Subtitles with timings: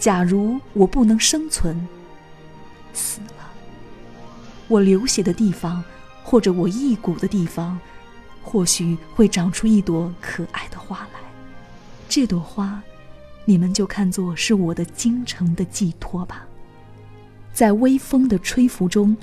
[0.00, 1.86] 假如我不能生存，
[2.94, 3.50] 死了，
[4.66, 5.84] 我流血的地方，
[6.24, 7.78] 或者我一骨的地方，
[8.42, 11.20] 或许会长出一朵可爱的花来。
[12.08, 12.82] 这朵花，
[13.44, 16.46] 你们就看作是我的京城的寄托吧。
[17.52, 19.14] 在微风的吹拂中，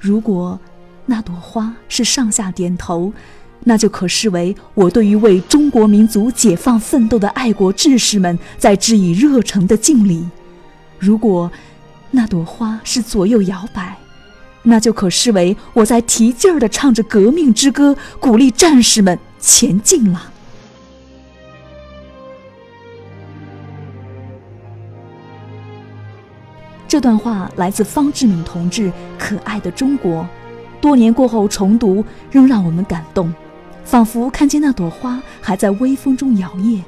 [0.00, 0.58] 如果
[1.06, 3.12] 那朵花是上下点头。
[3.66, 10.28] 那就可视为我对于为中国民族解放奋斗的爱国志士们在致以热诚的敬礼。
[10.98, 11.50] 如果
[12.10, 13.96] 那朵花是左右摇摆，
[14.62, 20.30] 那就可视为我在提劲儿地唱着革命之歌，鼓励战士们前进了。
[26.86, 28.88] 这段话来自方志敏同志
[29.18, 30.22] 《可爱的中国》，
[30.80, 33.34] 多年过后重读，仍让我们感动。
[33.84, 36.80] 仿佛看见那朵花还在微风中摇曳。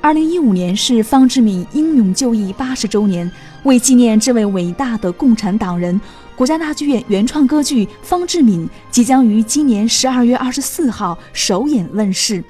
[0.00, 3.30] 二零一五年是方志敏英勇就义八十周年，
[3.64, 6.00] 为纪念这位伟大的共产党人，
[6.36, 12.42] 国家大剧院原创歌剧《方志敏》即将于今年十二月二十四号首演问世。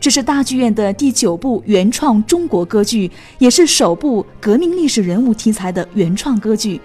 [0.00, 6.80] 这是大剧院的第九部原创中国歌剧，也是首部革命历史人物题材的原创歌剧。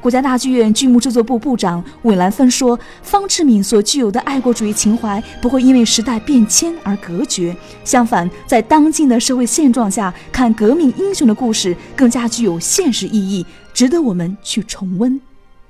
[0.00, 15.20] 国家大剧院剧目制作部部长韦兰芬说：“方志敏所具有的爱国主义情怀不会因为时代变迁而隔绝，相反，在当今的社会现状下看革命英雄的故事更加具有现实意义，值得我们去重温。”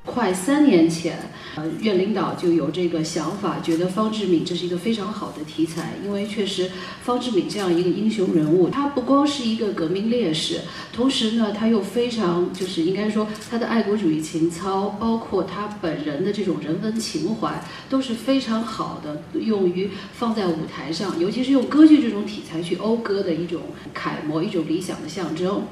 [0.06, 1.18] 快三年前。
[1.60, 6.70] 呃，院领导就有这个想法，觉得方志敏这是一个非常好的题材，因为确实
[7.02, 23.60] 方志敏这样一个英雄人物，他不光是一个革命烈士，同时呢，他又非常就是应该说他的爱国主义情操，包括他本人的这种人文情怀，都是非常好的，用于放在舞台上，尤其是用歌剧这种题材去讴歌的一种
[23.92, 25.62] 楷模，一种理想的象征，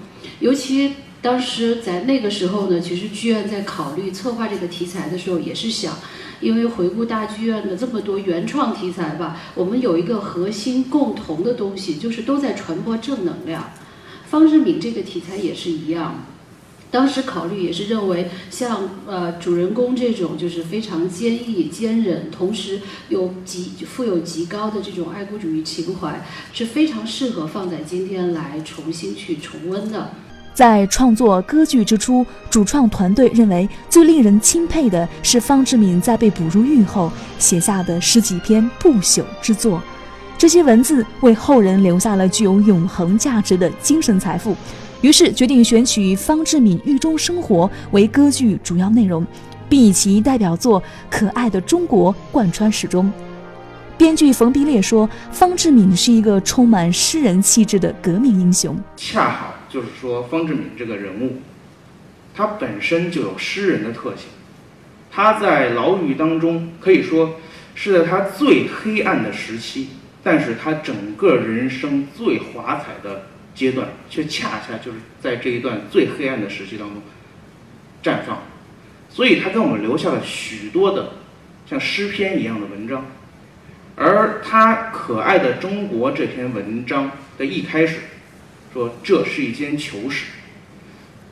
[0.40, 0.92] 尤其。
[1.20, 5.98] 当时在那个时候呢，其实剧院在考虑策划这个题材的时候，也是想，
[6.40, 13.72] 因为回顾大剧院的这么多原创题材吧，我们有一个核心共同的东西，就是都在传播正能量。
[14.30, 16.22] 方志敏这个题材也是一样，
[16.90, 30.12] 当时考虑也是认为，像呃主人公这种就是非常坚毅坚韧，同时有极富有极高的这种爱国主义情怀，是非常适合放在今天来重新去重温的。
[30.58, 39.80] 在创作歌剧之初，主创团队认为最令人钦佩的是方志敏在被捕入狱后写下的十几篇不朽之作。
[40.36, 44.56] 这些文字为后人留下了具有永恒价值的精神财富。
[45.00, 49.24] 于是决定选取方志敏狱中生活为歌剧主要内容，
[49.68, 53.08] 并以其代表作《可爱的中国》贯穿始终。
[53.96, 59.57] 编剧冯碧烈说：“方志敏是一个充满诗人气质的革命英雄。”恰好。
[59.68, 61.42] 就是说，方志敏这个人物，
[62.34, 64.28] 他本身就有诗人的特性。
[65.10, 67.38] 他在牢狱当中，可以说
[67.74, 69.88] 是在他最黑暗的时期，
[70.22, 77.02] 但是他整个人生最华彩的阶段，却恰恰就是在这一段最黑暗的时期当中
[78.02, 78.42] 绽放。
[79.10, 81.10] 所以，他给我们留下了许多的
[81.68, 83.04] 像诗篇一样的文章。
[83.96, 87.98] 而他可爱的中国这篇文章的一开始。
[88.72, 90.26] 说这是一间囚室，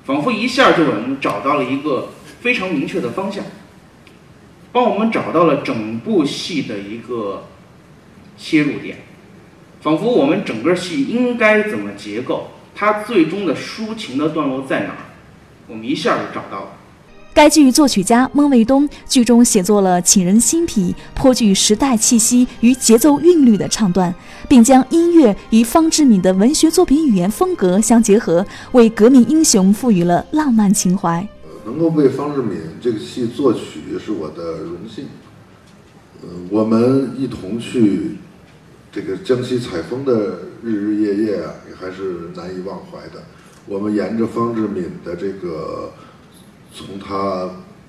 [0.04, 2.10] 仿佛一下就让我们找到了一个
[2.41, 3.44] 非常明确的方向，
[4.72, 7.47] 帮我们找到了整部戏的一个
[8.38, 8.98] 切入点，
[9.80, 14.98] 仿佛我们整个戏应该怎么结构，它最终的抒情的段落在哪儿，
[15.66, 16.68] 我们一下就找到了。
[17.36, 24.12] 该剧作曲家孟卫东剧中写作了沁人心脾、颇具时代气息与节奏韵律的唱段，
[24.48, 28.42] 并将音乐与方志敏的文学作品语言风格相结合，
[28.72, 31.28] 为革命英雄赋予了浪漫情怀。
[31.66, 35.04] 能够为方志敏这个戏作曲是我的荣幸。
[36.22, 38.16] 呃，我们一同去
[38.91, 43.22] 这个江西采风的日日夜夜啊，也还是难以忘怀的。
[43.66, 45.92] 我们沿着方志敏的这个。
[46.76, 47.48] 从他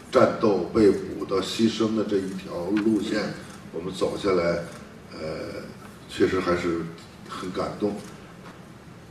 [0.10, 3.20] 战斗被捕到牺牲的这一条路线，
[3.74, 4.60] 我们走下来，
[5.12, 5.60] 呃，
[6.08, 6.84] 确实还是
[7.28, 7.96] 很感动。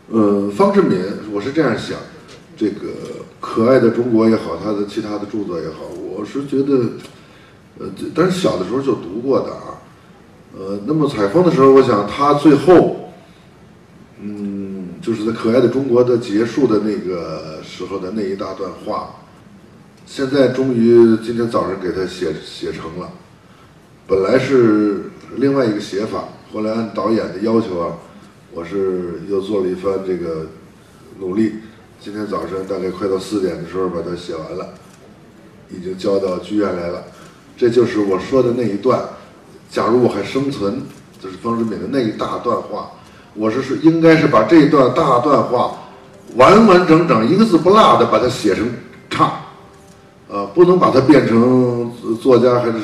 [0.08, 0.98] 呃，方志敏，
[1.30, 1.98] 我是这样想，
[2.56, 2.88] 这个
[3.38, 6.92] 可爱的中国也好，他的其他的著作也好，我是觉得，
[7.78, 9.82] 呃，但是小的时候就读过的啊，
[10.56, 13.12] 呃，那么采风的时候，我想他最后，
[14.20, 19.14] 嗯，就是在可爱的中国的结束的那个时候的那一大段话。
[20.06, 23.10] 现在终于今天早上给他写写成了，
[24.06, 27.92] 本来是另外一个写法，后来按导演的要求啊，
[28.52, 30.46] 我是又做了一番这个
[31.18, 31.56] 努力，
[32.00, 34.74] 今天早晨大概快到四点的时候把它写完了，
[35.68, 37.02] 已经交到剧院来了。
[37.56, 39.02] 这就是我说的那一段。
[39.68, 40.82] 假如我还生存，
[41.20, 42.92] 就是方志敏的那一大段话。
[43.34, 45.76] 我是是，应该是把这一段大段话
[46.36, 48.66] 完完整整一个字不落的把它写成，
[50.28, 52.78] 呃，不能把它变成作家还是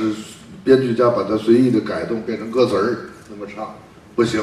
[0.63, 3.75] 编剧家把它随意的改动变成歌词儿那么唱，
[4.15, 4.41] 不行，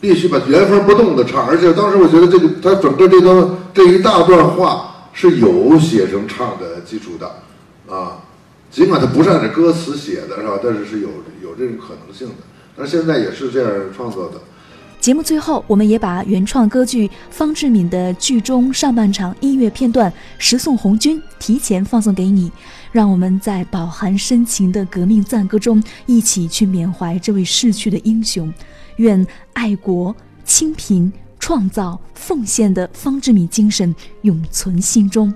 [0.00, 1.46] 必须把原封不动的唱。
[1.46, 8.22] 而且当时我觉得这个他整个这段这一大段话是有写成唱的基础的，啊，
[8.70, 10.58] 尽管他不是按照歌词写的是吧？
[10.62, 11.08] 但是是有
[11.42, 12.34] 有这种可能性的。
[12.74, 14.40] 但是现在也是这样创作的。
[15.00, 22.52] 节目最后，我们也把原创歌剧方志敏的剧中上半场音乐片段《十送红军》提前放送给你，
[22.92, 28.52] 让我们在饱含深情的革命赞歌中，一起去缅怀这位逝去的英雄。
[28.96, 30.14] 愿爱国、
[30.44, 35.34] 清贫、创造、奉献的方志敏精神永存心中。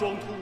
[0.00, 0.39] 双突